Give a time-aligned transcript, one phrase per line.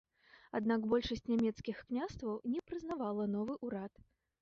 [0.59, 3.93] Аднак большасць нямецкіх княстваў не прызнавала новы ўрад.